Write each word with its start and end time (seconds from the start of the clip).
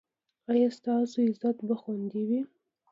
ایا 0.51 0.69
ستاسو 0.77 1.17
عزت 1.27 1.57
به 1.67 1.75
خوندي 1.81 2.21
وي؟ 2.29 2.41